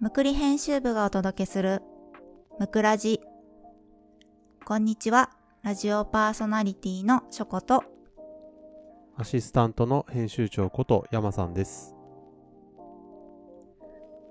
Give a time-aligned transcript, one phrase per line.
[0.00, 1.82] むくり編集部がお届けする
[2.60, 3.20] むくラジ
[4.64, 5.30] こんにちは
[5.64, 7.82] ラジオパーソナリティのショコと
[9.16, 11.96] アシスタントの編集長こと山さんです。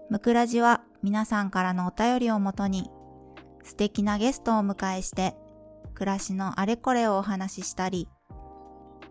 [0.09, 2.89] むくラジは皆さんからのお便りをもとに
[3.61, 5.35] 素敵なゲストをお迎えして
[5.95, 8.07] 暮らしのあれこれをお話ししたり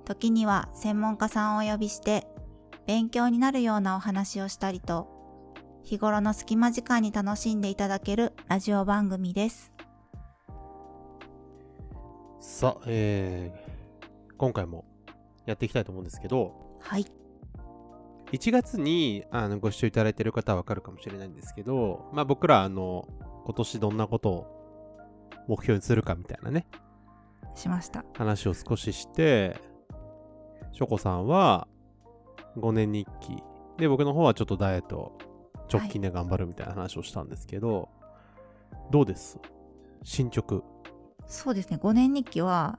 [0.07, 2.27] 時には専門家さんをお呼びして
[2.87, 5.16] 勉強になるようなお話をしたりと
[5.87, 9.71] 日頃の隙間時間に楽しんでいただけるラジオ番組です。
[12.41, 14.85] さあ、えー、今回も
[15.47, 17.07] やっていきたいと思うんですけど、はい。
[18.33, 23.07] 1月にあのご視聴いただいている方はわかるかもしれないんですけど、まあ僕らあの、
[23.45, 26.67] 今年どんなことを目標にするかみたいなね、
[27.55, 28.05] しました。
[28.15, 29.57] 話を少しして、
[30.73, 31.69] ショコさんは
[32.57, 33.37] 5年日記、
[33.79, 35.17] で僕の方はちょっとダイエット
[35.73, 37.89] 直近で頑張るみたいな話をしたんですけど、
[38.91, 39.39] どうです？
[40.03, 40.63] 進捗。
[41.27, 41.79] そうですね。
[41.83, 42.79] 5年日記は、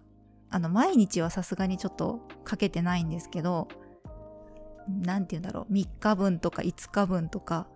[0.49, 3.67] あの、毎日はさすがにちょっとかけてないんですけど、
[4.88, 5.73] なんて言うんだろう。
[5.73, 7.67] 3日分とか5日分とか、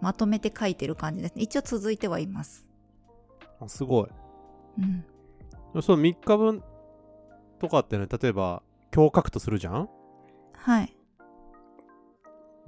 [0.00, 1.42] まとめて書いてる感じですね。
[1.42, 2.66] 一応続いてはいます。
[3.60, 4.08] あすごい。
[4.78, 5.82] うん。
[5.82, 6.64] その3日分
[7.60, 9.88] とかってね、例えば今日書くとするじゃん？
[10.54, 10.96] はい。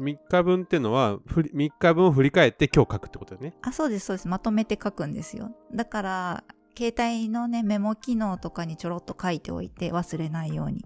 [0.03, 4.29] 3日分ってのはふり3日分を振り返って今日書くってことよねあ、そうです、そうです。
[4.29, 5.51] まとめて書くんですよ。
[5.75, 6.45] だから、
[6.77, 10.85] 携帯のね、メモ機能とかにちょろっと書いておいて忘れないように。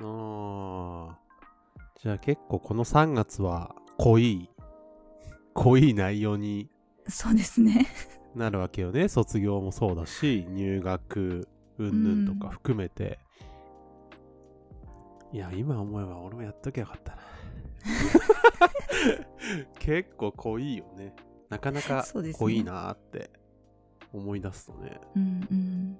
[0.00, 1.22] あー
[2.02, 4.50] じゃあ結構この3月は濃い
[5.54, 6.68] 濃い内容に
[7.06, 7.86] そうですね。
[8.34, 11.46] なるわけよね卒業もそうだし入学
[11.78, 13.20] 云々とか含めて、
[15.32, 17.22] いや今思えば俺もやっときゃよかったな
[19.78, 21.14] 結構濃いよね。
[21.48, 22.04] なかなか
[22.38, 23.30] 濃いなーって
[24.12, 25.00] 思い出すとね。
[25.16, 25.98] うんうん。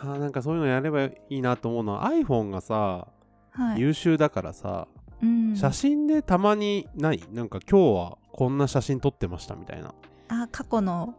[0.00, 3.08] あーなんかそういうのやればいいなと思うのは iPhone がさ、
[3.50, 3.80] はい。
[3.80, 4.88] 優秀だからさ
[5.22, 7.22] うん、写真でたまにない？
[7.32, 9.94] なんか今日はこんな写真撮ってましたみたいな。
[10.28, 11.14] あ、過去の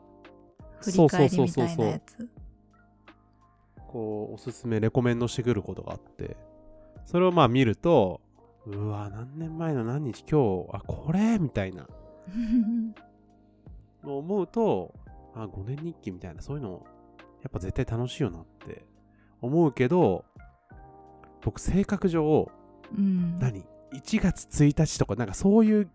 [0.81, 2.29] 振り返りみたいなやつ？
[3.87, 6.35] こうおすすめレコメンドしてくることがあって。
[7.05, 8.21] それをまあ見ると
[8.67, 11.37] うわ何年前の何日今日あこれ？
[11.39, 11.87] みたいな
[14.03, 14.93] のを 思うと
[15.35, 16.85] あ5年日記みたいなそういうの
[17.43, 18.83] やっぱ絶対楽しいよなって
[19.41, 20.25] 思うけど
[21.43, 22.51] 僕性格上
[22.95, 23.37] うん。
[23.39, 25.89] 何？1月1日とかなんかそういう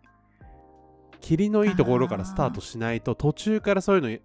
[1.21, 4.19] 霧のいいところからスタートしないと途中からそういうの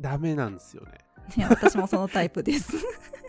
[0.00, 0.92] ダメなんですよね
[1.36, 2.76] いや、私もそのタイプです。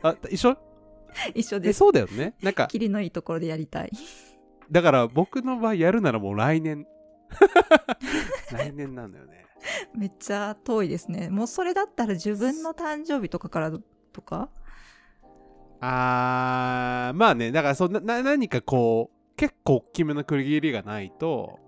[0.01, 0.51] あ一緒？
[0.51, 1.79] え 一緒です。
[1.79, 3.91] そうだよねなんか霧のいいところでやりたい。
[4.71, 6.85] だから僕の場合やるならもう来年
[8.51, 9.45] 来年なんだよね
[9.95, 11.29] めっちゃ遠いですね。
[11.29, 13.71] もうそれだったら自分の誕生日とかから
[14.11, 14.49] とか？
[15.79, 21.59] あーまあねだからそんなな何かこう結構大きめの区切りがないと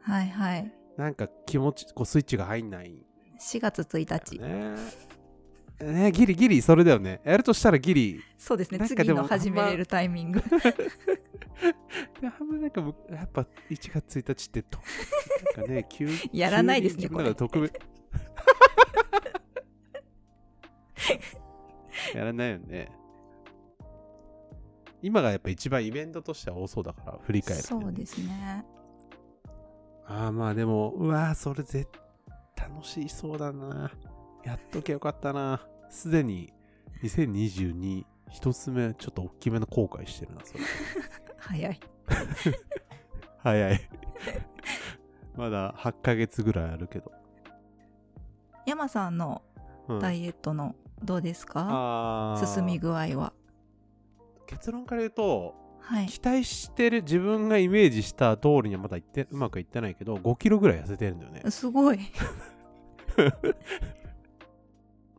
[0.00, 0.72] はいはい。
[0.96, 3.02] なんか気持ちこうスイッチが入んないん
[3.40, 4.36] 4月1だ日。
[4.36, 4.76] よね
[5.82, 7.20] ねギリギリそれだよね。
[7.24, 8.20] やるとしたらギリ。
[8.38, 8.86] そうですね。
[8.86, 10.40] 次の始めれるタイミング。
[10.40, 10.46] で
[12.26, 14.78] あんまなんか僕やっぱ1月1日ってと
[15.56, 17.74] なんかね 急やらないですね急に自分の中で特別。
[22.16, 22.90] やらないよね。
[25.02, 28.64] 今がやっぱ一番イベントとしては多そうだから振り返る、そうですね。
[30.06, 31.88] ああまあでもうわーそれ絶
[32.56, 33.90] 楽しそうだな。
[34.44, 36.50] やっときゃよかったなすでに
[37.02, 40.60] 2022一つ目ちょっと大きめの後悔してるなそれ
[41.36, 41.80] 早い。
[43.38, 43.80] 早い
[45.36, 47.12] まだ8ヶ月ぐらいあるけど、
[48.66, 49.42] 山さんの
[49.88, 53.32] うんダイエットのどうですか、あー進み具合は。
[54.46, 56.06] 結論から言うとはい。
[56.06, 61.98] 期待してる自分がイメージした通りにはまだいってうまくいってないけど5キロぐらい痩せてるんだよねすごい。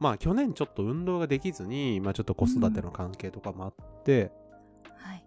[0.04, 4.34] まあ去年ちょっと運動ができずに、まあ、ちょっと子育ての関係とかもあって、
[4.98, 5.24] はい。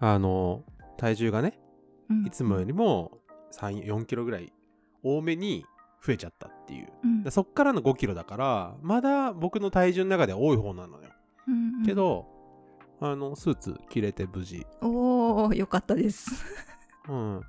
[0.00, 0.64] あの
[0.98, 1.60] 体重がね
[2.10, 2.26] うん。
[2.26, 3.12] いつもよりも
[3.52, 4.52] 34キロぐらい
[5.04, 5.64] 多めに
[6.04, 6.88] 増えちゃったっていう。
[7.04, 7.22] うん。
[7.22, 11.10] でそっからの5キロだからまだ僕の体重の中では多い方なのよ。
[11.46, 11.86] うんうん。
[11.86, 12.26] けど、
[13.00, 14.66] あのスーツ着れて無事。
[14.82, 16.44] おー、よかったです。
[17.08, 17.40] うん、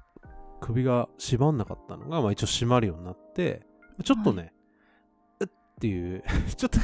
[0.62, 3.66] 首が縛んなかったのが、まあ、一応締まるようになって
[4.04, 4.56] ちょっとね、うっ
[5.77, 6.24] っていう
[6.56, 6.79] ちょっと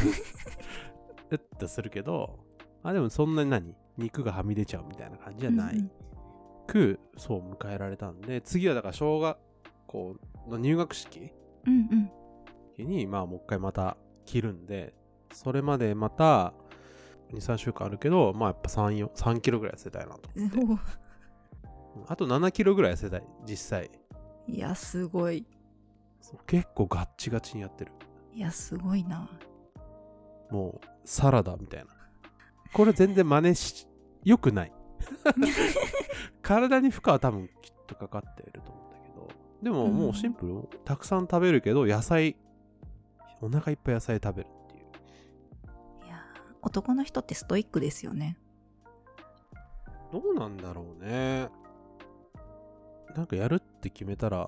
[1.31, 2.40] うってするけど
[2.84, 3.75] あでもそんなに何？
[3.98, 5.92] 肉がはみ出ちゃうみたいな感じじゃないうんうん
[6.66, 9.38] く、そう迎えられたんで次はだから小学
[9.88, 10.16] 校
[10.48, 11.31] の入学式？
[11.68, 12.10] うん
[12.80, 12.88] うん。
[12.88, 14.94] に、まあもう一回また着るんで、
[15.31, 16.54] それまでまた
[17.31, 20.84] 2、3週間あるけど、まあやっぱ3、4 3キロぐらい痩せたいなと思って。
[22.00, 23.92] おあと7キロぐらい痩せたい、実際。
[24.48, 25.45] いや、すごい。
[26.48, 27.92] 結構ガッチガチにやってる。
[28.33, 29.30] いや、すごいな。
[30.50, 31.88] もうサラダみたいな。
[32.74, 33.88] これ全然真似し、
[34.24, 34.71] 良くない。
[36.41, 39.27] 体に負荷は多分きっとかかっていると思うんだけど。
[39.62, 42.35] でももうシンプル、たくさん食べるけど、野菜、
[43.41, 46.06] お腹いっぱい野菜食べるっていう。
[46.06, 46.24] いや、
[46.62, 48.38] 男の人ってストイックですよね。
[50.12, 51.50] どうなんだろうね。
[53.15, 54.47] なんかやるって決めたら、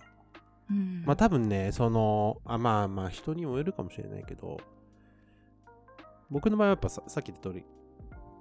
[0.69, 1.03] うん。
[1.05, 4.57] まあ多分ね、その、あまあまあ人にもよるかもしれないけど、
[6.29, 7.65] 僕の場合はやっぱささっき言った通り、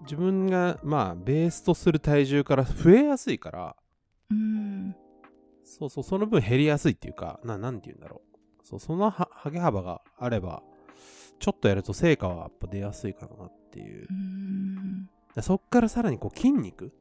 [0.03, 3.77] 自分がまあベースとする体重から 増えやすいから、
[4.31, 4.97] うん。
[5.65, 8.23] そうそう、その分減りやすいっていうか、ななんて言うんだろ
[8.63, 8.67] う。
[8.67, 10.63] そう、そのは上げ幅があれば、
[11.39, 14.09] ちょっとやると成果はやっぱ出やすいかなっていう
[15.37, 15.43] う。
[15.43, 16.93] そっからさらにこう筋肉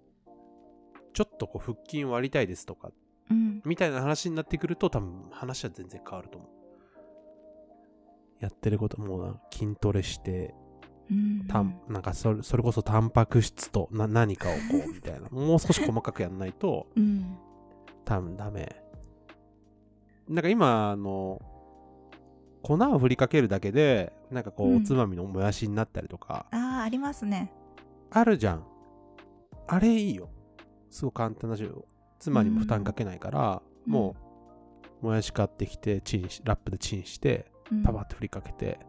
[1.13, 2.91] ちょっとこう腹筋割りたいですとか
[3.33, 3.61] うん。
[3.65, 6.49] みたいな話になってくると多分話は全然変わると思う
[8.39, 10.53] やってることも筋トレして
[11.09, 11.47] うん。
[11.47, 17.37] たんなんかそれそれこそタンパク質とな何かをこうみたいな もう少し細かくやんないとうん。
[18.05, 18.81] 多分ダメ
[20.27, 21.41] なんか今あの
[22.61, 27.51] 粉を振りかけるだけでなんかこううんおつまみのもやしになったりとか、ああ、ありますね。
[28.09, 28.63] あるじゃん
[29.67, 30.29] あれいいよ
[30.89, 31.69] すごい簡単だし
[32.23, 33.93] 妻にも負担かけないから、うん。
[33.93, 34.15] も
[35.01, 37.83] うもやし買ってきてチンしラップでチンしてうん。
[37.83, 38.79] パパって振りかけて、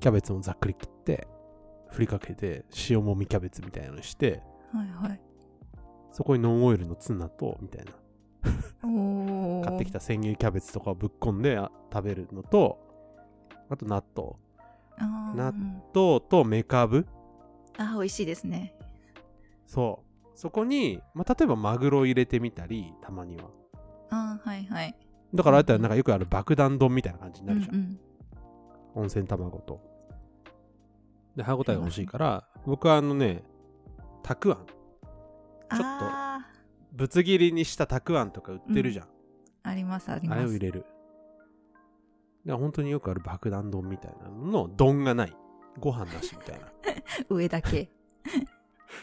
[0.00, 1.26] キャベツもざっくり切って
[1.90, 4.42] 振りかけて塩もみキャベツみたいなのにして
[4.72, 5.20] はいはい。
[6.12, 7.92] そこにノンオイルのツナとみたいな。
[9.64, 12.78] 買ってきた千切りキャベツとかをぶっこんであ食べるのと
[13.68, 14.32] あと納豆。
[15.34, 15.52] 納
[15.94, 17.06] 豆とメカブ。
[17.76, 18.74] あー、美味しいですね。
[19.66, 20.05] そう
[20.36, 23.44] そこに、まあ、例えばマグロ入れてみたりたまには。
[24.10, 24.94] ああ、はいはい。
[25.34, 27.98] だからあれってなんかよくある爆弾丼みたいな感じになるじゃん、うんうん。
[29.02, 29.80] 温泉卵と。
[31.34, 33.42] で歯応えが欲しいから僕はあのね
[34.22, 34.66] たくあん。
[34.66, 36.46] ちょっとあ
[36.92, 39.08] ぶつ切りにしたたくあんとか売ってるじゃん、ー
[39.64, 40.40] ありますありあます。
[40.42, 40.86] れを入れる。
[42.44, 45.36] で本当によくある爆弾丼みたいなのの丼がない。
[45.78, 46.66] ご飯なしみたいな。
[47.28, 47.90] 上だけ。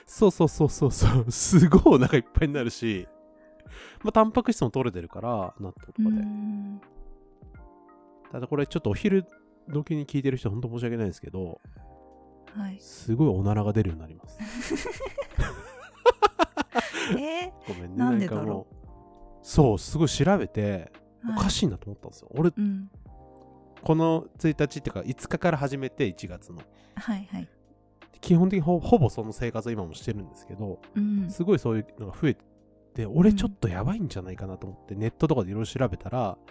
[0.06, 1.32] そうそうそうそうそう。
[1.32, 3.08] すごいお腹いっぱいになるし。
[4.04, 5.30] まあタンパク質も取れてるから
[5.60, 6.82] 納豆とかうで、ん。
[8.32, 9.26] ただこれちょっとお昼
[9.72, 11.60] 時に聞いてる人本当申し訳ないですけど
[12.56, 12.78] はい。
[12.80, 14.38] すごいおならが出るようになります。
[17.18, 18.50] えごめんねなんでかだろう？
[18.54, 18.76] もう。
[19.42, 22.90] そうすごい調べてー、おかしいなと思ったんですよ、俺うん。
[23.84, 26.62] この1日っていうか5日から始めて1月の。
[26.96, 27.50] はいはい。
[28.24, 31.30] 基本的にほほぼその生活を今もしてるんですけどうん。
[31.30, 32.38] すごいそういうのが増え
[32.96, 36.48] て俺ちょっとやばいんじゃないかなと思って、ネットとかでいろいろ調べたらはい。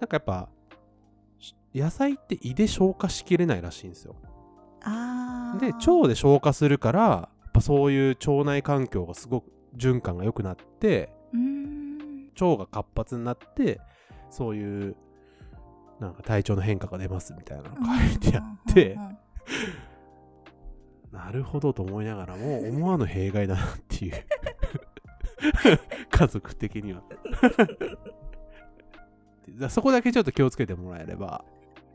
[0.00, 0.48] なんかやっぱ
[1.38, 4.16] し野菜って胃で消化しきれないらしいんですよ。
[5.60, 11.14] で腸で消化するからやっぱそういう腸内環境がすごく循環が良くなって。
[12.40, 13.80] 腸が活発になって
[14.28, 14.96] そういう
[16.00, 18.98] なんか体調の変化が出ますみたいなのが書いてあって
[21.14, 24.14] なるほどと思いながらも 思わぬ弊害だなっていう。
[26.10, 27.02] 家族的には。
[29.48, 31.44] だそこだけちょっと気をつけてもらえれば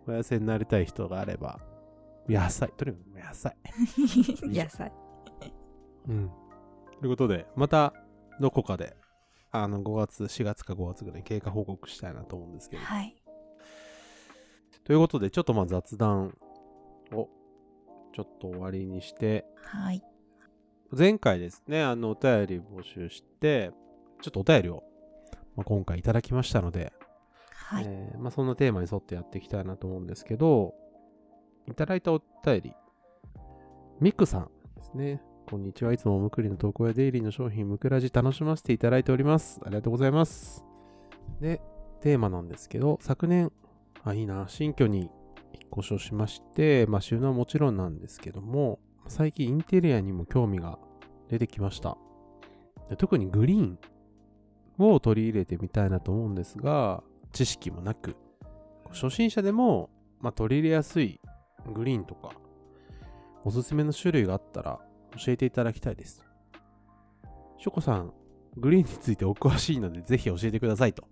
[0.08, 1.60] お痩せになりたい人があれば
[2.28, 2.72] 野菜。
[2.78, 3.58] とにかく野菜。
[4.44, 4.94] 野菜。
[6.08, 6.32] うん。
[7.02, 7.94] ということでまた
[8.40, 8.96] どこかで
[9.52, 12.84] あの5月4月か5月ぐらいに経過報告したいなと思うんですけど。
[12.84, 13.16] はい。
[14.86, 16.38] ということでちょっとまあ雑談
[17.12, 17.28] を
[18.20, 20.04] ちょっと終わりにしてはい。
[20.92, 23.72] 前回ですね、あの、お便り募集して、
[24.22, 24.84] ちょっとお便りを、
[25.56, 26.92] まあ、今回いただきましたので、
[27.54, 27.86] はい。
[27.88, 30.74] えーまあ、そんなテーマに沿ってやっていきたいなと思うんですけど、
[31.68, 32.74] いただいたお便り、
[34.02, 35.22] ミクさんですね。
[35.50, 35.94] こんにちは。
[35.94, 39.62] いつもむくりの投稿やデイリーの商品、むくらじ楽しませていただいております。
[39.64, 40.66] ありがとうございます。
[41.40, 41.62] で、
[42.02, 43.52] テーマなんですけど、昨年、
[44.04, 45.12] あ、いいな、新居に
[45.70, 50.80] 引っ越しをしまして、まあ、収納はもちろんなんですけども、最近インテリアにも興味が
[51.30, 51.98] 出てきました。
[52.90, 53.80] で特にグリーン
[54.80, 58.16] を取り入れてみたいなと思うんですが、知識もなく、
[58.92, 61.22] 初心者でも、まあ、取り入れやすい
[61.72, 62.32] グリーンとか、
[63.44, 64.80] おすすめの種類があったら
[65.24, 66.26] 教えていただきたいです。
[67.58, 68.14] ショコさん、
[68.58, 71.08] グリーンについてお詳しいのでぜひ教えてくださいと。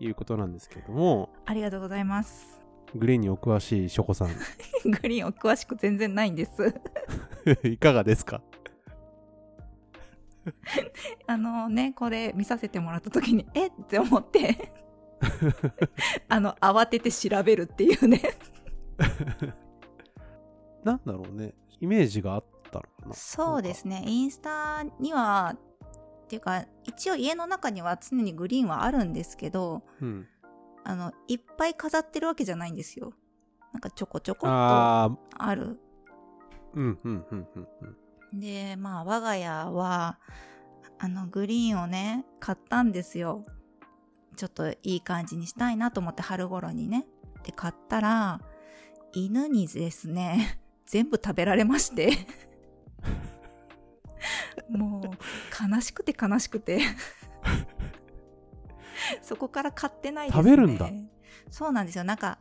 [0.00, 2.65] いうことなんですけども、ありがとうございます。
[2.96, 4.28] グリーンにお詳しいショコさん、
[5.02, 6.74] グリーンお詳しく全然ないんです。
[7.66, 8.42] いかがですか？
[11.26, 13.66] あのね、これ見させてもらった時に、え？
[13.66, 14.72] って思って、
[16.28, 18.20] あの、慌てて調べるっていうね。
[20.84, 21.54] なんだろうね。
[21.80, 23.14] イメージがあったのかな。
[23.14, 24.04] そうですね。
[24.06, 25.56] インスタには、
[26.24, 30.26] っていうか、一応家の中には常にグリーンはあるんですけど、うん。
[30.88, 33.12] あの、いっぱい飾ってるわけじゃないんですよ。
[33.72, 35.10] なんかちょこちょこっとあ
[35.52, 35.80] る。
[36.74, 37.68] うん、うん、うん、うん
[38.32, 38.40] うん。
[38.40, 40.20] で、まあ、我が家は、
[40.98, 43.44] あの、グリーンをね、買ったんですよ。
[44.36, 47.04] ちょっといい感じにしたいなと思って春頃にね。
[47.42, 48.40] で、買ったら、
[49.12, 52.12] 犬にですね、 全部食べられまして。
[54.70, 56.80] もう、悲しくて悲しくて。
[59.22, 60.42] そこから買ってないですね。
[60.42, 60.90] 食べるんだ
[61.50, 62.04] そうなんですよ。
[62.04, 62.38] なんか、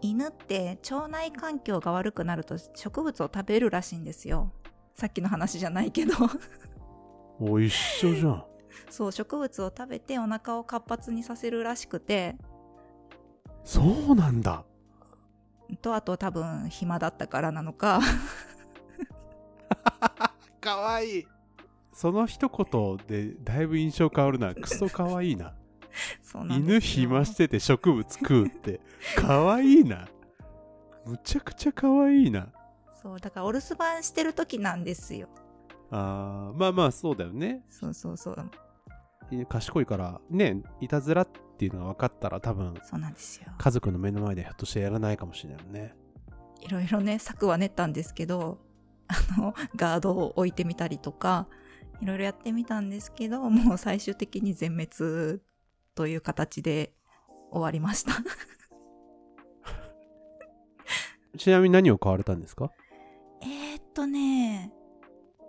[0.00, 4.52] 犬って腸内環境が悪くなると植物を食べるらしいんですよ。
[4.94, 6.14] さっきの話じゃないけど。
[7.40, 8.44] お一緒じゃん。
[8.90, 12.36] そう、植物を食べてお腹を活発にさせるらしくて、
[13.64, 14.64] そうなんだ。
[15.82, 18.00] と、あと多分暇だったからなのか、
[20.60, 21.26] かわいい。
[21.92, 24.54] その一言でだいぶ印象変わるな。
[24.54, 25.54] クソかわいいな。
[26.50, 28.80] 犬暇してて植物食うって。
[29.16, 30.08] かわいいな。
[31.06, 32.48] むちゃくちゃかわいいな。
[33.02, 35.28] そう、だからお留守番してる時なんですよ。
[35.90, 37.64] あーまあまあそうだよね。
[37.70, 38.50] そうそうそう。
[39.30, 43.48] 犬賢いからね、いたずらっていうのが分かったら多分そうなんですよ。
[43.56, 45.94] 家族の目の前でひょっとしてやらないかもしれないよね。
[46.60, 48.58] いろいろね、策は練ったんですけど、
[49.06, 51.46] あの、ガードを置いてみたりとか、
[52.00, 55.40] いろいろやってみたんですけど、もう最終的に全滅
[55.98, 56.92] という形で
[57.50, 58.12] 終わりました。
[61.36, 62.70] ちなみに何を買われたんですか？
[63.42, 64.72] えーっとね、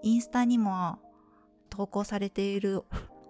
[0.02, 0.98] インスタにも
[1.70, 2.82] 投稿されている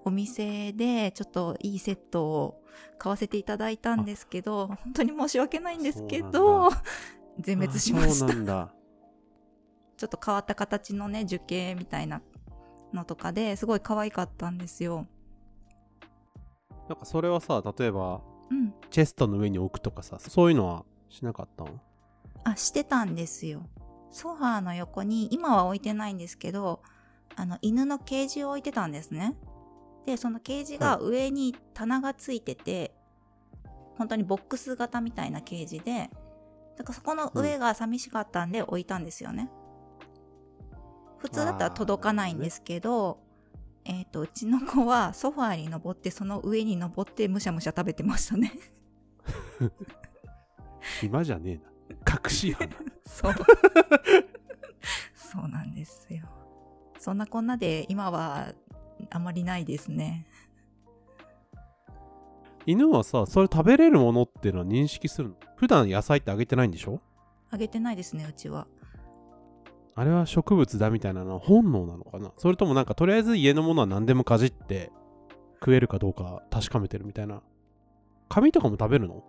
[0.06, 2.64] お店でちょっといいセットを
[2.98, 6.70] 買わせていただいたんですけど、本当に申し訳ないんですけど、
[7.38, 8.74] 全滅しまあした。
[9.98, 12.22] ちょっと変わった形のね、樹形みたいな
[12.94, 15.06] のとかですごい可愛かったんですよ。
[16.90, 18.74] なんかそれはさ、例えばうん。
[18.90, 21.70] チェストの上に置くとかさ、そういうのはしなかったの？
[22.44, 23.62] あ、してたんですよ。
[24.12, 26.82] ソファーの横に、今は置いてないんですけど、
[27.36, 29.36] あの、犬のケージを置いてたんですね。
[30.08, 32.96] で、そのケージが上に棚がついてて、
[34.00, 36.10] 本当にボックス型みたいなケージで、
[36.76, 39.52] だからそこの上が寂しかったんで置いたんですよね。
[41.20, 43.20] 普通だったら届かないんですけど、
[43.86, 48.52] えっ、と、うちの子はソファーに登って、その上に登ってむしゃむしゃ食べてましたね。
[51.00, 51.60] 暇じゃね
[51.90, 52.20] えな。
[52.24, 52.70] 隠し花。
[53.06, 53.34] そう。
[55.16, 56.28] そうなんですよ。
[57.00, 58.54] そんなこんなで今は
[59.10, 60.28] あまりないですね。
[62.66, 65.36] 犬はさ、それ食べれるものっていうのは認識するの？
[65.56, 67.00] 普段野菜ってあげてないんでしょ？
[67.50, 68.68] あげてないですね、うちは。
[70.00, 72.32] あれは植物だみたいなのは本能なのかな？
[72.38, 74.94] それともなんかとりあえず家のものは何でもかじって
[75.60, 77.42] 食えるかどうか確かめてるみたいな。
[78.30, 79.26] 紙とかも食べるの？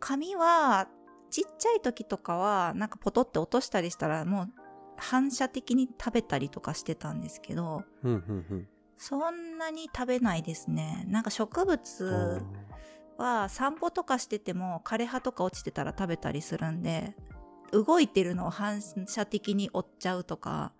[0.00, 0.88] 紙は、
[1.30, 4.48] ちっちゃい時とかは、なんかポトって落としたりしたら、もう
[4.96, 8.68] 反射的に食べたりとかしてたんですけど、うんうんうん。
[8.98, 11.04] そんなに食べないですね。
[11.06, 12.42] なんか植物
[13.16, 17.14] は散歩とかしてても枯れ葉とか落ちてたら食べたりするんで、
[17.72, 20.72] 動いてるのを反射的に追っちゃうとか、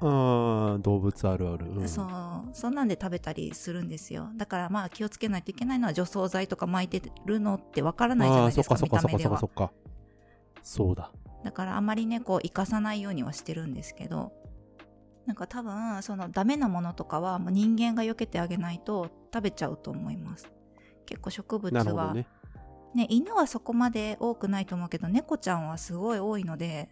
[0.00, 1.66] あー動物あるある。
[1.66, 2.06] うんそう、
[2.52, 4.30] そんなんで食べたりするんですよ。
[4.36, 9.72] だからまあ気をつけないといけないのは除草剤とか巻いてるのってわからないじゃないですか、そっかそっかそっか見た目ではそっかそっか。
[10.62, 11.12] そうだ。
[11.44, 14.32] だからあんまりね、こう生かさないようにはしてるんですけど、
[15.26, 20.50] なんか多分、そのダメなものとかはもう人間が避けてあげないと食べちゃうと思います。
[21.06, 22.16] 結構植物は、
[22.94, 23.06] ねね。
[23.10, 26.88] 犬はそこまで多くないと思うけど、猫ちゃんはすごい多いので、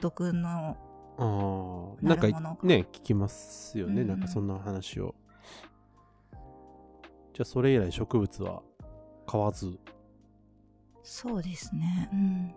[0.00, 0.76] 毒の、
[1.18, 2.26] ああ、なんか
[2.62, 5.14] ね、聞きますよね、うんなんかそんな話を。
[7.34, 8.62] じゃあそれ以来植物は
[9.26, 9.78] 買わず。
[11.02, 12.08] そうですね。
[12.12, 12.54] うん。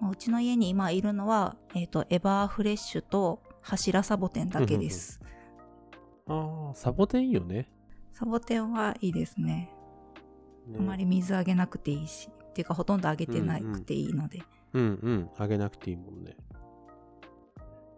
[0.00, 5.20] まあうちの家に今いるのは、えっ、と、エバーフレッシュと柱サボテンだけです。
[6.26, 7.68] ああ、サボテンいいよね。
[8.12, 9.74] サボテンはいいですね。
[10.70, 12.28] ねあまり水あげなくていいし。
[12.50, 14.42] っていうか、ほとんどあげてなくていいので。
[14.72, 16.36] うんうん、あげなくていいもんね。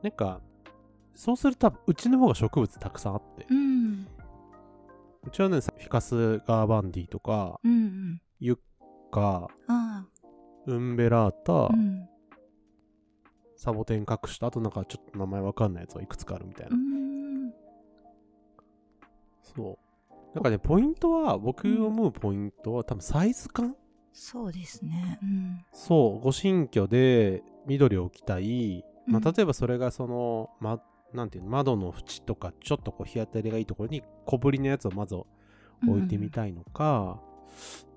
[0.02, 0.40] なんか、
[1.14, 4.06] そうするとうちの方が植物たくさんあって、うん。
[5.24, 8.22] うちはね、フィカスガーバンディとか、うんうん。
[8.40, 8.58] ユッ
[9.10, 10.06] カ、あ
[10.66, 11.68] ウンベラータ、あ。
[11.68, 12.08] うん。
[13.56, 16.76] サボテン隠した、あとなんかちょっと名前わかんないやつがいくつかあるみたいうな。
[16.76, 17.52] ん。
[19.42, 19.81] そう。
[20.34, 23.76] なんかね、ポイントは、僕思うポイントは多分サイズ感
[24.12, 25.18] そうですね。
[25.22, 25.64] うん。
[25.72, 28.84] そう、ご新居で緑を置きたい。
[29.06, 30.80] まうんあ、例えばそれがその、ま、
[31.12, 35.26] なんていうの、窓の縁とか、ちょっとこう日当たりがいいところに小ぶりのやつをまず置
[35.98, 37.20] いてみたいのか、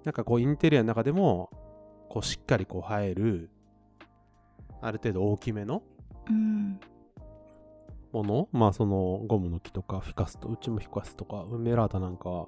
[0.04, 1.50] なんかこうインテリアの中でも、
[2.10, 3.50] こうしっかりこう映える、
[4.82, 5.84] ある程度大きめの
[6.30, 6.80] うん。
[8.15, 12.45] もの、まあそのゴムの木とかフィカスと、うちもフィカスとか、ウンメラータなんかは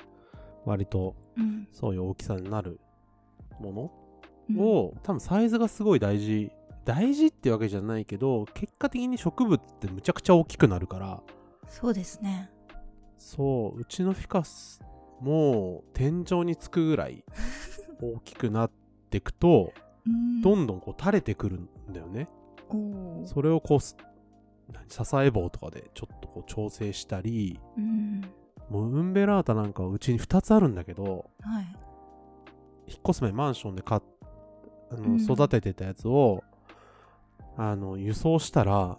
[0.66, 1.68] 割とうん。
[1.74, 2.80] そういう大きさになる
[3.60, 3.92] もの？
[4.50, 6.52] うん、を、多分サイズがすごい大事。
[6.86, 11.22] 大事ってわけじゃないけど結果的に植物ってむちゃくちゃ大きくなるから。
[11.68, 12.50] そうですね。
[13.18, 13.80] そう。
[13.82, 14.82] うちのフィカス
[15.20, 17.26] も天井につくぐらい
[18.02, 18.72] 大きくなっ
[19.10, 19.74] てくと
[20.08, 20.42] うん。
[20.42, 22.30] どんどんこう垂れてくるんだよね。
[23.26, 23.80] それをこう
[24.88, 28.22] 支え棒とかでちょっとこう調整したりうん。
[28.70, 31.66] もうウンベラータなんかはうちに2つあるんだけどはい。
[32.88, 34.02] 引っ越す前マンションで買っ
[34.92, 36.44] あの、うん育ててたやつを
[37.58, 38.98] あの輸送したらは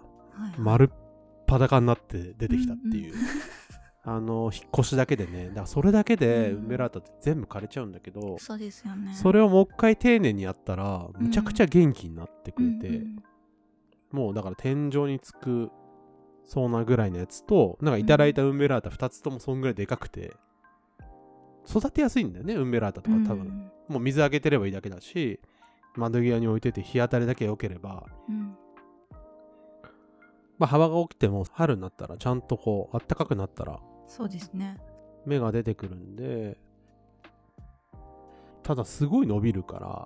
[0.56, 0.60] い。
[0.60, 1.08] 丸っ
[1.48, 3.14] 裸になって出てきたっていう、
[4.04, 9.14] あの引っ越しだけでねだからそれだけでうんウンベラータって全部枯れちゃうんだけど、そうですよね。
[9.14, 13.22] それをもう一回丁寧にやったらむちゃくちゃ元気になってくれて、うんうん
[14.12, 15.70] もうだから天井につく
[16.44, 20.34] そうなぐらいのやつとなんかいただいたウンベラータ2つともそんぐらいでかくて
[21.68, 25.40] 育てやすいんだよねウンベラータとか多分、うんもう水あげてればいいだけだし
[25.96, 28.54] 窓際に置いてて日当たりだけ良ければうん。
[30.58, 34.76] まあ幅が起きても春になったらちゃんとこうあったかくなったらそうですね。
[35.24, 36.58] 芽が出てくるんで
[38.62, 40.04] ただすごい伸びるから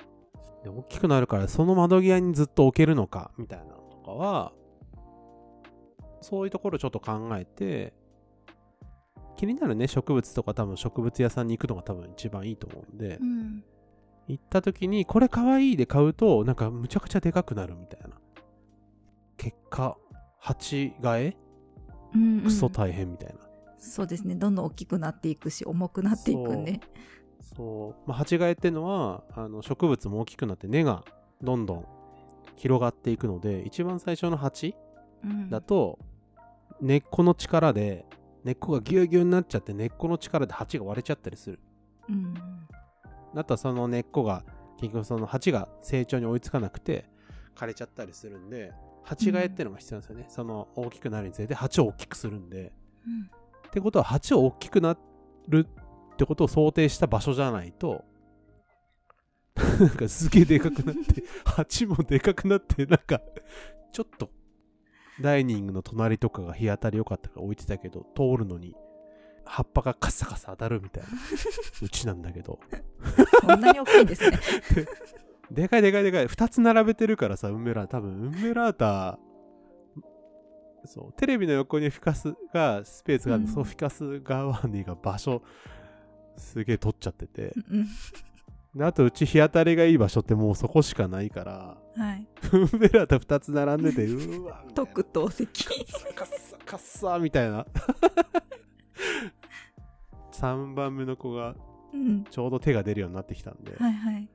[0.63, 4.53] で大きくなるからその窓際にずっと置けるのかみたいなかは
[6.21, 7.95] そういうところちょっと考えて
[9.37, 13.65] 気になるね植物とか多分植物屋さんに行くのが多分一番いいと思うんで、うん。
[14.29, 18.11] 行った時にこれかわいいで買うとなんかむちゃくちゃでかくなるみたいな
[19.37, 19.97] 結果
[20.39, 21.37] 鉢替え？
[22.15, 23.35] うんうんクソ大変みたいな、
[23.79, 24.35] そうですね。
[24.35, 26.81] どんどん大きくなっていくし、重くなっていくんで。
[27.57, 31.05] そう、まあ、鉢替えっていうのはあの植物も大きくなって根が
[31.43, 31.87] どんどん
[32.63, 34.77] 広がっていくので一番最初の鉢
[35.25, 35.51] うん。
[35.51, 35.99] だと
[36.81, 38.07] 根っこの力で
[38.45, 41.59] 根っこがギュうギュうになっちゃって根っこの力で鉢が割れちゃったりする。
[42.09, 42.35] うん。
[43.35, 44.45] だとその根っこが
[44.79, 47.05] 結局その鉢が成長に追いつかなくて
[47.57, 48.73] 枯れちゃったりするんで
[49.03, 52.73] 鉢替えっていうのが必要なんですよね、その大きくなるにつれて鉢を大きくするんで。
[53.07, 53.31] うん。
[53.67, 54.97] ってことは鉢を大きくな
[55.49, 55.67] る
[56.13, 58.05] ってことを想定した場所じゃないと
[59.55, 63.21] なんかすげえでかくなって鉢もでかくなってなんか
[63.93, 64.31] ちょっと
[65.21, 68.75] ダイニングの隣とかが日当たり良かったから置いてたけど通るのに
[69.45, 71.09] 葉っぱがカサカサ当たるみたいな。
[71.83, 72.61] うちなんだけど。
[73.41, 74.39] そんなに大きいんですね。
[75.51, 76.27] でかいでかいでかい。
[76.27, 77.87] 2つ並べてるからさウンベラー。
[77.87, 79.19] タ多分ウンベラータ
[80.85, 83.51] そうテレビの横にフィカスがスペースがある、うん。
[83.51, 85.43] そのフィカスガーワンディが場所
[86.37, 87.53] すげえ取っちゃってて。
[87.71, 87.87] うん
[88.75, 92.27] であとうち日当たりがいい場所ってもうそこしかないからはい。
[92.53, 95.67] ウンベラータ2つ並んでてうわ特等席。
[96.15, 97.67] カッサカッサみたいな
[100.33, 101.55] 3番目の子が
[101.93, 102.25] うん。
[102.25, 104.29] ちょうど手が出るようになってきたんで、はいはい。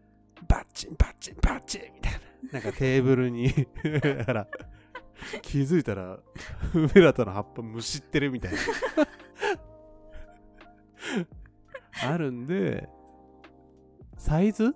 [0.47, 2.19] バッチンバッチンバッチンみたいな。
[2.54, 3.52] なんかテーブルに
[4.15, 4.47] だから
[5.41, 6.21] 気づいたら、ウ
[6.93, 8.58] メラタの葉っぱむしってるみたいな。
[12.12, 12.88] あるんで、
[14.27, 14.75] サイズ？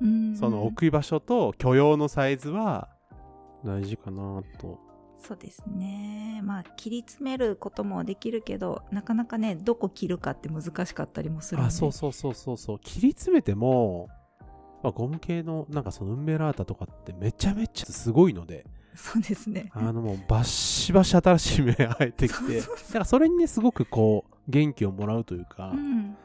[0.00, 2.88] うんその置く場所と許容のサイズは
[3.64, 4.78] 大事かなと。
[5.18, 6.40] そうですね。
[6.44, 11.62] まあ、切り詰めることもできるけど、なかなかね、どこ切るかって難しかったりもする。
[11.62, 12.78] あ、そうそうそうそうそう。
[12.80, 14.08] 切り詰めても、
[14.82, 19.70] まあ、ゴム系のなんかそのウンベラータとかってめちゃめちゃすごいので、そうですね。
[19.74, 26.16] あのもうバッシバシ新しい芽生えてきて、だからそれにね、すごくこう、元気をもらうというか、うん。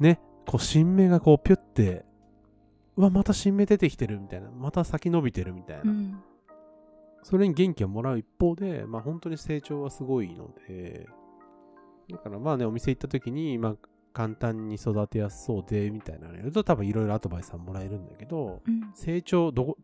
[0.00, 2.04] ね、こう新芽がこうピュって、
[2.96, 6.22] うわ、また新芽出てきてるみたいな、また先伸びてるみたいな、うん。
[7.22, 11.06] それに元気をもらう一方で、まあ本当に成長はすごいので、
[12.10, 13.76] だからまあね、お店行った時に、まあ
[14.12, 18.92] 簡単に育てやすそうで、みたいなのやると多分いろいろアドバイスはもらえるんだけど、うん。
[18.94, 19.76] 成長どこ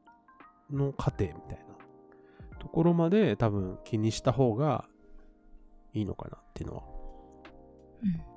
[0.70, 1.72] の過程みたいな。
[2.58, 4.86] ところまで多分気にした方が
[5.92, 6.84] いいのかなっていうのは。
[8.04, 8.31] うん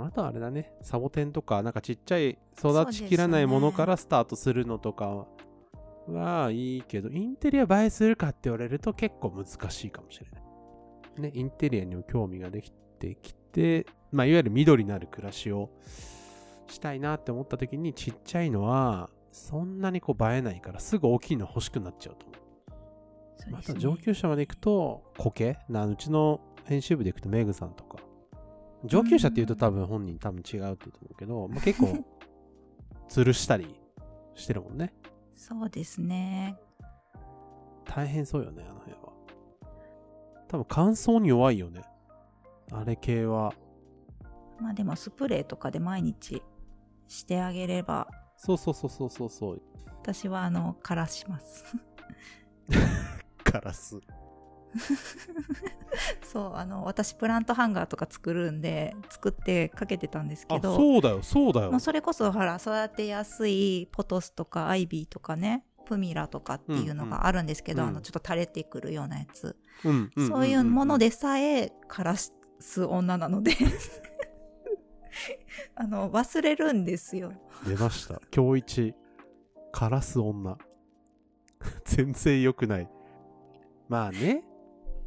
[0.00, 5.26] まあ、あとはあれだね、サボテンとか、なんかちっちゃい育ちきらないものからスタートするのとか
[6.06, 10.42] はいいけど、インテリア映えするかって言われると結構難しいかもしれない。
[11.20, 15.70] ね、インテリアにも興味ができてきて、まあ、いわゆる緑のある暮らしを
[16.66, 22.40] したいなって思った時に、ちっちゃいのは、そんなにこう映えないから、すぐ大きいの欲しくなっちゃうと思う。
[23.36, 25.58] そうねまた上級者まで行くと苔？
[25.68, 27.98] なうちの編集部で行くとメグさんとか
[28.84, 32.04] 上級者って言うと多分本人多分違うって言うと思うけど、 まあ、結構
[33.08, 33.74] 吊るしたり
[34.34, 34.94] してるもんね。
[35.36, 36.58] そうですね。
[37.84, 39.12] 大変そうよねあの辺は。
[40.48, 41.82] 多分乾燥に弱いよね。
[42.72, 43.52] あれ系は。
[44.60, 46.42] まあでもスプレーとかで毎日
[47.08, 49.62] してあげれば、そうそうそうそうそうそう。
[50.02, 51.76] 私はあの、枯らします。
[53.44, 54.00] ガラス
[56.22, 61.70] そう、あの、私プラントハンガーとか作るんで、作ってかけてたんですけあど、そうだよそうだよ。
[61.70, 67.88] まあ、それこそほら育てやすいポトスとかアイビーとかねプミラとかっていうのがあるんですけど、うん。
[67.88, 73.52] うんあのちょっと垂れてくるようなやつ、そういうものでさえ枯らす女なので。
[75.74, 77.32] あの忘れるんですよ。
[77.66, 78.20] 出ました。
[78.34, 78.94] 今日一
[79.72, 80.56] カラス女。
[81.84, 82.88] 全然良くない。
[83.88, 84.44] まあね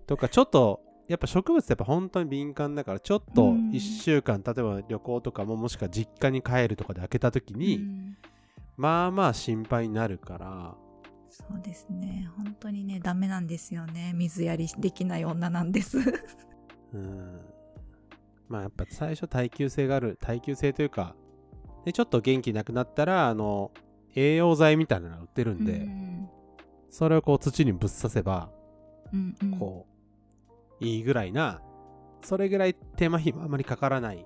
[0.05, 3.69] とかちょっとやっぱ植物ってやっぱ本当に敏感だからちょっとうん。
[3.71, 8.17] 1週間、例えば旅行とかももしくは実家に帰るとかで開けた時に、うん。
[8.77, 10.75] まあまあ心配になるから。
[11.29, 12.29] そうですね。
[12.37, 14.13] 本当にねダメなんですよね。
[14.15, 15.97] 水やりできない女なんです。
[16.93, 17.41] うん。
[18.47, 21.15] まあやっぱ最初耐久性がある耐久性というか
[21.85, 23.71] でちょっと元気なくなったらあの
[24.15, 26.29] 栄養剤みたいなのが売ってるんで、うん。
[26.89, 28.49] それをこう土にぶっ刺せば
[29.11, 29.57] うんうん。
[29.57, 29.92] こう、
[30.83, 31.61] いいぐらいな、
[32.21, 34.25] それぐらい手間暇あまりかからない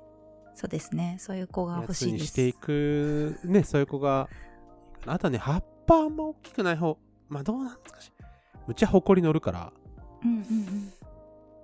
[0.53, 1.17] そうですね。
[1.19, 2.19] そういう子がや欲しいです。
[2.19, 4.27] つにしていく、ね、そういう子が、
[5.05, 6.97] あとはね、葉っぱあんま大きくない方、
[7.29, 8.11] まあどうなんですかし、
[8.65, 9.71] むっちゃほこり乗るから、
[10.23, 10.93] うんうんうん。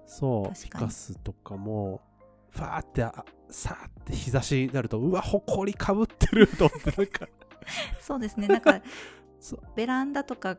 [0.06, 2.02] そう、確かにフィカスとかも、
[2.52, 7.28] ファーって、あさーって日差しになると、うわ、ほこりかぶってると思って、なんか、
[8.00, 8.48] そうですね。
[8.48, 8.80] なんか
[9.76, 10.58] ベランダとか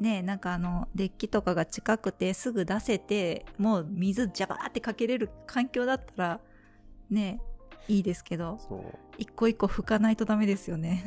[0.00, 6.40] ねなんかあのデッキとかが近くてすぐ出せてもう水ジャバーってかけれる環境だったら
[7.10, 7.40] ね
[7.88, 8.82] いいですけどそう、
[9.18, 11.04] 一個一個拭かないとダメですよね。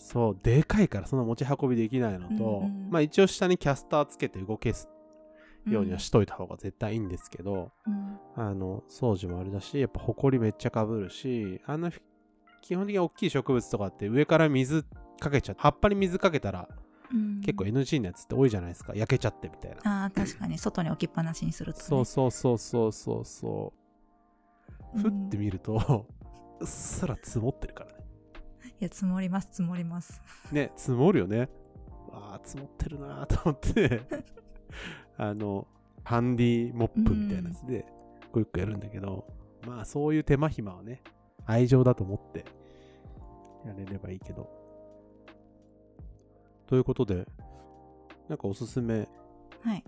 [0.00, 2.90] そう、でかいからそんな持ち運びできないのと、うんうん。
[2.90, 4.88] まあ一応下にキャスターつけて動けす
[5.66, 8.18] ようにはしといた方が絶対いいんですけど、うん。
[8.34, 11.90] あの、掃除もあれだし、やっぱ埃めっちゃかぶるし、あの、
[12.62, 14.84] 基本的に大きい植物とかって上から水
[15.20, 16.66] かけちゃ葉っぱに水かけたら
[17.12, 18.92] うん結構 NG なやつって多いじゃないですか。
[18.94, 20.02] 焼けちゃってみたいな。
[20.02, 23.72] ああ確かに外に置きっぱなしにすると、ね、そうそうそうそうそうそ
[24.94, 24.98] う。
[25.00, 26.06] ふって見ると、
[26.60, 27.98] うっすら積もってるからね。
[28.80, 31.48] いや積もります積もりますね、積もるよね。
[32.10, 34.02] わあ、積もってるなーと思って、
[35.18, 35.66] あの、
[36.02, 37.84] ハンディモップみたいなやつで、
[38.32, 39.26] こうよくやるんだけど、
[39.66, 41.02] まあそういう手間暇はね、
[41.46, 42.44] 愛情だと思って
[43.66, 44.59] やれればいいけど。
[46.70, 47.26] ということで、
[48.28, 49.08] なんかおすすめ。
[49.62, 49.84] はい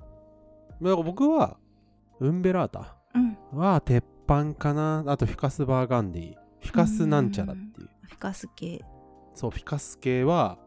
[0.82, 1.58] だから僕は、
[2.18, 5.04] ウンベラータうんは鉄板かな。
[5.06, 6.34] あとフィカスバーガンディ。
[6.60, 7.88] フィカスなんちゃらっていう。
[8.02, 8.84] フィカス系
[9.34, 10.58] そう、フィカス系は、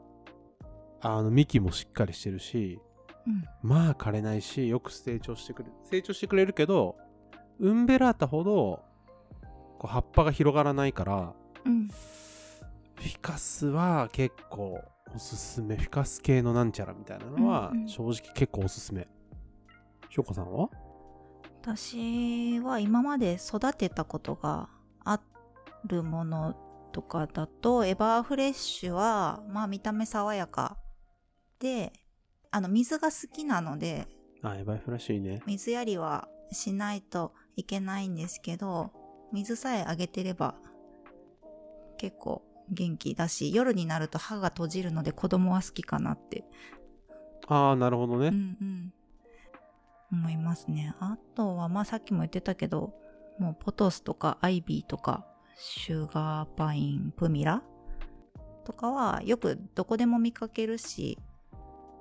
[1.02, 2.80] あの、幹もしっかりしてるし、
[3.28, 5.76] うんまあ枯れないし、よく成長してくれる。
[5.84, 6.96] 成長してくれるけど、
[7.60, 8.84] ウンベラータほど、
[9.80, 11.34] こう葉っぱが広がらないから、
[11.66, 14.82] うんフィカスは結構
[15.14, 15.76] おすすめ。
[15.76, 19.08] フィカス系のなんちゃらみたいなのはうんうん、正直結構おすすめ。
[20.10, 20.70] しょうこさんは？
[21.62, 24.70] 私は今まで育てたことが
[25.04, 25.20] あ
[25.86, 26.56] るもの
[26.92, 30.78] とかだとエバーフレッシュはまあ見た目爽やか
[31.60, 31.92] で
[32.52, 34.08] あの水が好きなので
[34.44, 35.42] あ、エバイフラッシュいいね。
[35.48, 38.92] 水やりはしないといけないんですけど
[39.34, 40.56] 水さえあげてれば
[41.98, 46.44] 結構元気だし夜になると歯が閉じるので子供は好きかなって。
[47.48, 48.28] ああ、なるほどね。
[48.28, 48.94] うんうん。
[50.12, 50.96] 思いますね。
[51.00, 52.94] あとはまあさっきも言ってたけど
[53.40, 55.26] もうポトスとかアイビーとか
[55.58, 57.62] シュガーパインプミラ
[58.64, 61.20] とかはよくどこでも見かけるし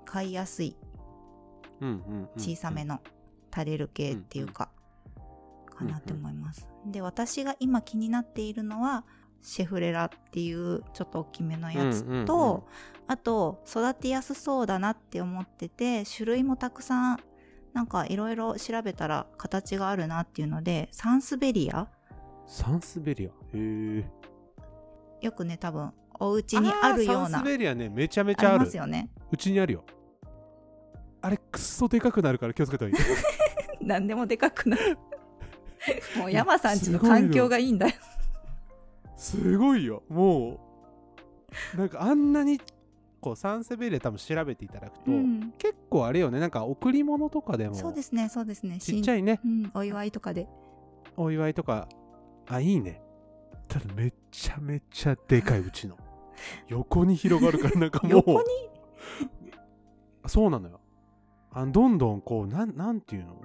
[0.05, 0.77] 買いやすい。
[1.81, 2.29] うんうんうんうん。
[2.37, 3.01] 小さめの
[3.53, 4.71] 垂れる系っていうか、
[5.75, 6.69] かなって思います。
[6.87, 9.05] で、私が今気になっているのは、
[9.45, 12.63] シェフレラっていうちょっと大きめのやつと、うんうんうん
[13.07, 17.21] あと、育てやすそうだなって思ってて、種類もたくさん、
[17.75, 21.87] なんかいろいろ調べたら形があるなっていうので、サンスベリア？
[22.47, 23.29] サンスベリア？
[23.29, 24.05] へえ。
[25.21, 27.29] よくね、多分、お家にあるような。
[27.29, 28.77] サンスベリアね、めちゃめちゃあるあります。
[28.79, 29.11] よね。
[29.31, 29.85] うちにあるよ。
[31.21, 33.05] あれ、くっそでかくなるから気をつけた方がいい。
[33.87, 34.97] 何でもでかくなる。
[36.17, 37.93] もう山さんちの環境がいいんだよ。
[39.17, 40.03] すごいよ。
[40.09, 40.61] も
[41.75, 42.61] う、なんかあんなに、
[43.21, 45.53] こう、サンセベリア多分調べていただくと、うん。
[45.59, 48.77] 結構あれよね、なんか贈り物とかでも、そうですね、そうですね。
[48.77, 48.79] い。
[48.81, 50.49] ちっちゃいね、うん、お祝いとかで。
[51.17, 51.89] お祝いとか、
[52.47, 53.01] あ、いいね。
[53.69, 55.97] ただめちゃめちゃでかいうちの。
[56.69, 58.47] 横に広がるから、なんかもう、横に？
[60.27, 60.81] そうなのよ。
[61.53, 63.41] あどんどんこう、なん、なんていうの？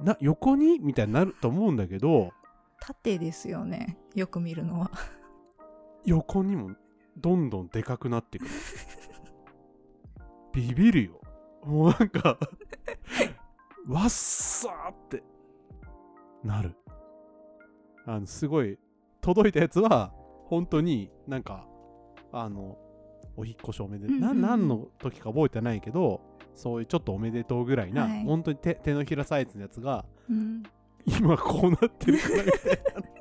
[0.00, 0.78] な、横に？
[0.78, 2.32] みたいになると思うんだけど、
[2.80, 3.98] 縦ですよね。
[4.14, 4.90] よく見るのは。
[6.04, 6.70] 横にも
[7.16, 8.46] どんどんでかくなっていく。
[10.52, 11.20] ビビるよ。
[11.64, 12.38] もうなんか、
[13.88, 15.22] わっさーって
[16.44, 16.76] なる。
[18.06, 18.78] あの、すごい、
[19.20, 20.12] 届いたやつは、
[20.46, 21.66] 本当になんか、
[22.32, 22.78] あの、
[23.36, 26.20] お引っ越しおめで、うんうんうんな何の時か覚えてないけど、
[26.54, 30.62] そういうちょっとおめでとうぐらいな、はい本当に手手のひらサイズのやつが、うん。
[31.06, 33.16] 今こうなってるからみたいな。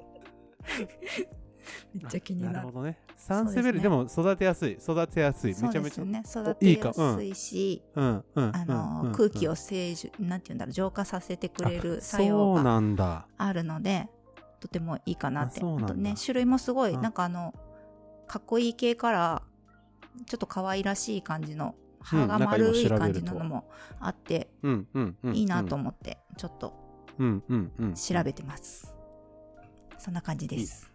[1.94, 2.54] めっちゃ気になる。
[2.56, 3.00] なるほどね。
[3.16, 5.82] サンセベル、でも育てやすい、育てやすい、めちゃめちゃ。
[5.82, 6.24] ですよね。
[6.26, 8.56] 育いてやすいし、うんうん。
[8.56, 13.28] あの、空気を清浄、なんて言うんだろう、浄化させてくれる作そ用がうなんだ。
[13.38, 14.10] あるので、
[14.60, 15.60] とてもいいかなって。
[15.60, 17.54] あとね、種類もすごい、うんなんかあの、
[18.28, 19.42] かっこいい系から、
[20.26, 23.70] ちょっと可愛らしい感じの、葉が丸い感じなのも
[24.00, 25.36] あって、うんうんうん。
[25.36, 26.85] いいなと思って、ちょっと
[27.20, 27.94] うんうんうん。
[27.94, 28.94] 調べてます。
[29.98, 30.92] そんな感じです。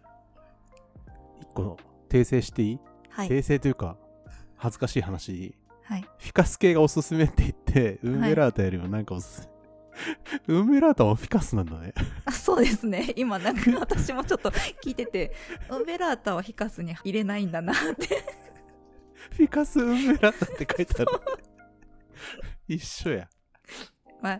[1.41, 1.77] 一個
[2.09, 3.29] 訂正していい、はい。
[3.29, 3.97] 訂正というか、
[4.55, 6.01] 恥ずかしい話いいはい。
[6.01, 9.51] フィカス系がおすすめって言って、ウンベラータよりもなんかおすすめ。
[10.47, 11.93] ウンベラータもフィカスなんだね。
[12.25, 13.13] あそうですね。
[13.15, 15.33] 今なんか私もちょっと聞いてて、
[15.69, 18.23] ウンベラータはヒカスに入れないんだなって。
[19.31, 21.11] フィカスウンベラータって書いてある。
[22.67, 23.29] 一緒や。
[24.21, 24.39] まあ、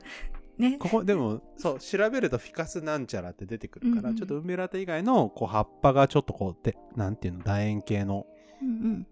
[0.61, 0.77] ね。
[0.77, 8.25] ここでもそう調べるとフィカスなんちゃらって出てくるから、うんうんちょっとウンベラータ以外のこう葉っぱがちょっとこうでなんていうの楕円形の
[8.61, 9.07] うんうん。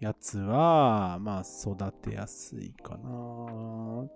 [0.00, 4.08] やつはまあ育てやすいかな。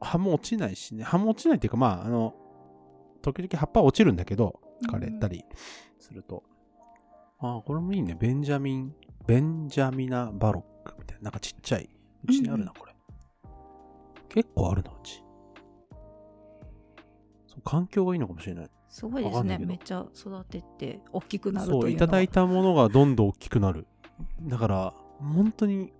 [0.00, 1.02] 葉も落ちないしね。
[1.02, 2.36] 葉も落ちないっていうかまああの
[3.20, 5.44] 時々葉っぱ落ちるんだけど枯れたり
[5.98, 6.44] すると、
[7.40, 8.16] ああこれもいいね。
[8.18, 8.94] ベンジャミン
[9.26, 11.24] ベンジャミナバロックみたいな。
[11.24, 11.90] なんかちっちゃい。
[12.24, 12.94] うちにあるな、これ。
[14.28, 15.24] 結構あるなうち
[17.68, 18.70] 環境がいいのかもしれない。
[18.88, 19.58] すごいですね。
[19.58, 23.86] めっちゃ育てて大きくなるというそういただいたものがどんどん大きくなる。
[24.40, 25.92] だから本当に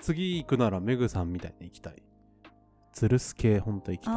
[0.00, 2.02] 次行くならメグさんみたいに行きたい。
[2.94, 4.14] 吊るす系本当行きたい。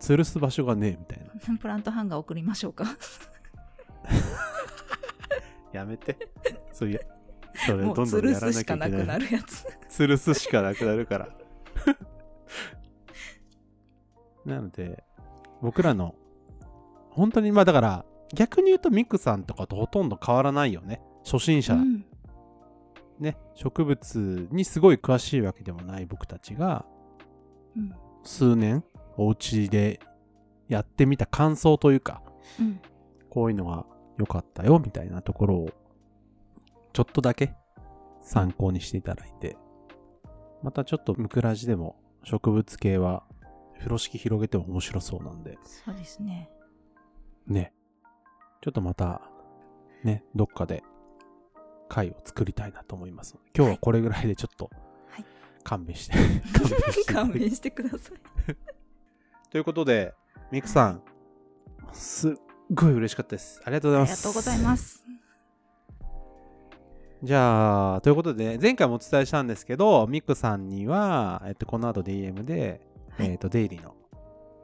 [0.00, 1.26] 吊るす場所がねえみたいな。
[1.26, 2.86] あ、 プラントハンガー送りましょうか。
[5.72, 6.18] やめて。
[6.72, 7.00] そういや
[7.64, 9.68] それもうん吊どどんやらるすしかなきゃいけななくないるやつ。
[9.88, 11.28] 吊るすしかなくなるから。
[14.44, 15.04] なので
[15.62, 16.14] 僕らの
[17.10, 21.00] 本当にまあだから逆に言うとミクさんとかとほとんど変わらないよね。
[21.24, 21.74] 初心者。
[21.74, 22.04] うん。
[23.20, 26.84] ね、植物にすごい詳しいわけでもない僕たちが
[27.76, 27.94] うん。
[28.24, 28.82] 数年
[29.16, 30.00] お家で
[30.68, 32.22] やってみた感想というか
[32.58, 32.80] うん。
[33.30, 33.86] こういうのが
[34.18, 35.70] 良かったよみたいなところを
[36.92, 37.54] ちょっとだけ
[38.20, 39.56] 参考にしていただいて。
[40.62, 43.22] またちょっとムクラジでも植物系は
[43.78, 45.58] 風呂敷広げても面白そうなんで。
[45.64, 46.50] そうですね。
[47.46, 47.72] ね。
[48.64, 49.20] ちょっとまた
[50.04, 50.82] ねどっかで
[51.88, 54.70] 回を作りたいなと思います今日はこれぐらいでちょっと
[55.10, 55.24] はい。
[55.62, 56.14] 勘弁して、
[57.12, 57.70] 勘弁して。
[57.70, 58.56] ください。
[59.50, 60.14] ということで
[60.50, 61.02] ミクさん
[61.92, 62.34] すっ
[62.72, 63.60] ごい嬉しかったです。
[63.64, 64.26] ありがとうございます。
[64.26, 65.04] ありがとうございます。
[67.22, 72.80] じゃあということで前回もお伝えしたんですけどミクさんには、えっと、この後 DM で、
[73.18, 73.94] はいえっとデイリーの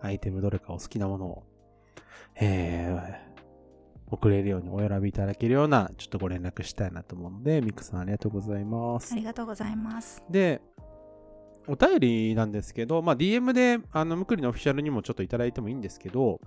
[0.02, 1.42] アイテムどれかお好きなものを
[2.36, 3.30] えー
[4.12, 10.24] 送れるようにお選びいただけるようなちょっとご連絡したいなと思うのでミクさんありがとうございますありがとうございます。
[10.28, 10.60] で、
[11.68, 16.40] お便りなんですけど、まあ、DM で、あの、むくりのオフィシャルにもちょっといただいてもいいんですけど、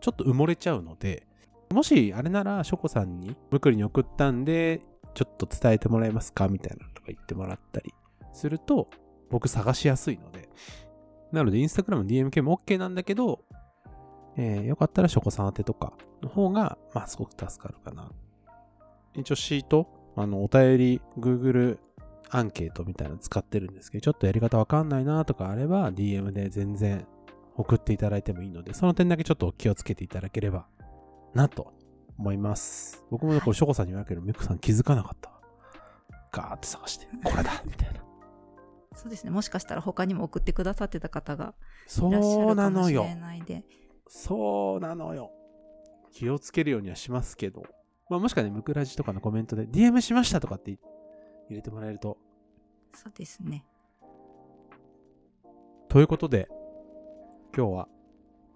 [0.00, 1.26] ちょっと埋もれちゃうので、
[1.70, 4.80] もし、あれなら、ショコさんに、むくりに送ったんで、
[5.14, 7.94] ちょっと伝えてもらえますかみたいなのとか言ってもらったり
[8.32, 8.88] すると、
[9.30, 10.48] 僕探しやすいので、
[11.32, 13.44] なので、インスタグラム DM 系も OK なんだけど、
[14.36, 18.10] えーよかったらショコさん宛てとかの方が、まあ、すごく助かるかな。
[19.14, 21.78] 一応シート、あの、お便り、Google
[22.30, 27.06] アンケートみたいなの使ってるんですけど、ちょっとやり方わかんないなとかあれば、DM で全然
[27.56, 30.66] 送っていただいてもいいので、その点だけちょっと気をつけていただければ
[31.34, 31.72] なと
[32.18, 33.04] 思います。
[33.10, 35.30] 僕もね、これ、ショコさんに言われるけど、ミクさん気づかなかった。
[36.32, 38.00] ガーって探して、これだみたいな。
[38.96, 39.30] そうですね。
[39.30, 41.54] もしかしたら他にも送ってくださってた方が
[41.86, 42.94] そいらっしゃうるかもし。
[42.94, 43.62] れないで。
[44.08, 45.30] そうなのよ。
[46.12, 47.62] 気をつけるようにはしますけど。
[48.08, 50.78] まあ、もしかね、ムクラジとかのコメントで DM しましたとかって入
[51.50, 52.18] れてもらえると。
[52.94, 53.66] そうですね。
[55.88, 56.48] ということで、
[57.54, 57.88] 今日は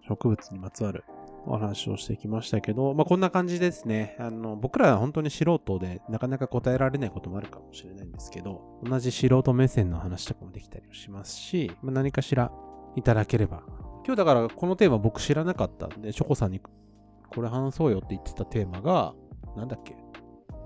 [0.08, 1.04] 植物にまつわる
[1.46, 4.16] お話をしてきましたけど、まあ、こんな感じですね。
[4.18, 12.52] あの、僕らは本当に素人でなかなか答えられないこともあるかもしれないんですけど、同じ素人目線の話とかもできたりもしますし、まあ、何かしら
[12.96, 13.62] いただければ。
[14.04, 19.14] 今日だからこのテーマ僕知らなかったんで、チョコさんにこれ話そうよって言ってたテーマが、
[19.56, 19.96] なんだっけ？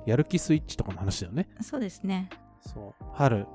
[0.07, 1.49] やる気スイッチとかの話だよね。
[1.61, 2.29] そうですね。
[2.61, 3.05] そう。
[3.15, 3.47] 春、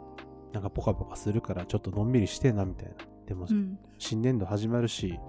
[0.54, 2.96] なんかポカポカするからちょっとのんびりしてなみたいな。
[3.28, 3.78] でも、うん。
[4.00, 5.20] 新年度始まるし、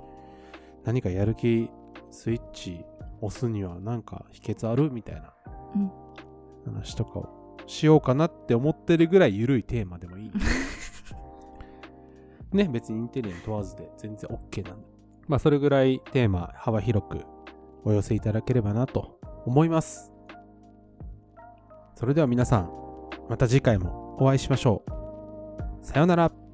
[0.85, 1.69] 何かやる気
[2.11, 2.85] スイッチ
[3.21, 4.91] 押すにはなんか秘訣ある？
[4.91, 5.33] みたいな
[5.75, 5.91] うん
[6.67, 10.33] 話とかをしようかなって思ってるぐらい緩いテーマでもいい。
[12.53, 14.89] ね、別にインテリアに問わずで全然 OK なんで。
[15.29, 17.21] まあそれぐらいテーマ幅広く
[17.85, 20.13] お寄せいただければなと思います。
[21.95, 22.71] それでは皆さん、
[23.29, 25.85] また次回もお会いしましょう。
[25.85, 26.50] さようなら。